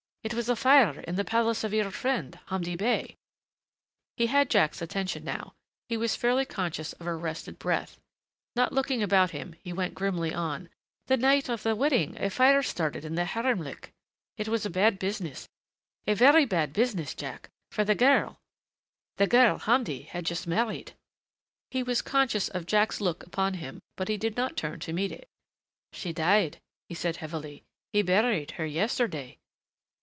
[0.23, 3.17] It was a fire in the palace of your friend, Hamdi Bey."
[4.17, 5.55] He had Jack's attention now
[5.89, 7.99] he was fairly conscious of arrested breath.
[8.55, 10.69] Not looking about him he went grimly on,
[11.07, 13.89] "The night of the wedding a fire started in the haremlik....
[14.37, 15.49] It was a bad business,
[16.05, 17.49] a very bad business, Jack.
[17.71, 18.37] For the girl
[19.17, 20.93] the girl Hamdi had just married"
[21.71, 25.11] He was conscious of Jack's look upon him but he did not turn to meet
[25.11, 25.27] it.
[25.93, 27.63] "She died," he said heavily.
[27.91, 29.39] "He buried her yesterday."